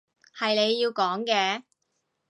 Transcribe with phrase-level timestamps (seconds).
[0.35, 1.61] 係你要講嘅